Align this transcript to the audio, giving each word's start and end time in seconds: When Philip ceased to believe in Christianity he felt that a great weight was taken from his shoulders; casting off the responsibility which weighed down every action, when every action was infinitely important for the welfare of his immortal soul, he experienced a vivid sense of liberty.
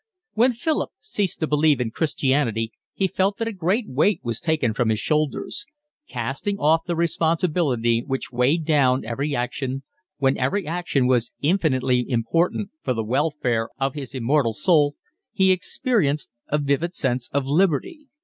When 0.33 0.53
Philip 0.53 0.89
ceased 0.99 1.41
to 1.41 1.47
believe 1.47 1.79
in 1.79 1.91
Christianity 1.91 2.71
he 2.95 3.07
felt 3.07 3.37
that 3.37 3.47
a 3.47 3.53
great 3.53 3.87
weight 3.87 4.19
was 4.23 4.39
taken 4.39 4.73
from 4.73 4.89
his 4.89 4.99
shoulders; 4.99 5.63
casting 6.09 6.57
off 6.57 6.85
the 6.87 6.95
responsibility 6.95 8.01
which 8.03 8.31
weighed 8.31 8.65
down 8.65 9.05
every 9.05 9.35
action, 9.35 9.83
when 10.17 10.39
every 10.39 10.65
action 10.65 11.05
was 11.05 11.31
infinitely 11.43 12.03
important 12.09 12.71
for 12.81 12.95
the 12.95 13.03
welfare 13.03 13.69
of 13.79 13.93
his 13.93 14.15
immortal 14.15 14.53
soul, 14.55 14.95
he 15.33 15.51
experienced 15.51 16.31
a 16.47 16.57
vivid 16.57 16.95
sense 16.95 17.29
of 17.31 17.45
liberty. 17.45 18.07